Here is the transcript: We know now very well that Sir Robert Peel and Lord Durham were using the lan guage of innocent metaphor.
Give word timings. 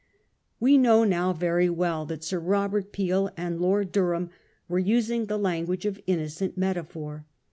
We 0.59 0.79
know 0.79 1.03
now 1.03 1.31
very 1.31 1.69
well 1.69 2.07
that 2.07 2.23
Sir 2.23 2.39
Robert 2.39 2.91
Peel 2.91 3.29
and 3.37 3.61
Lord 3.61 3.91
Durham 3.91 4.31
were 4.67 4.79
using 4.79 5.27
the 5.27 5.37
lan 5.37 5.65
guage 5.65 5.85
of 5.85 6.01
innocent 6.07 6.57
metaphor. 6.57 7.27